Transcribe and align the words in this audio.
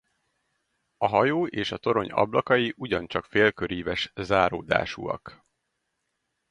A 0.97 1.07
hajó 1.07 1.45
és 1.47 1.71
a 1.71 1.77
torony 1.77 2.11
ablakai 2.11 2.73
ugyancsak 2.77 3.25
félköríves 3.25 4.11
záródásúak. 4.15 5.45